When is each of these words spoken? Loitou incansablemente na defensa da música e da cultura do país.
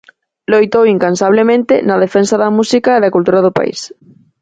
Loitou 0.51 0.83
incansablemente 0.95 1.73
na 1.87 1.95
defensa 2.03 2.35
da 2.43 2.49
música 2.57 2.91
e 2.95 3.03
da 3.03 3.13
cultura 3.15 3.43
do 3.45 3.55
país. 3.57 3.79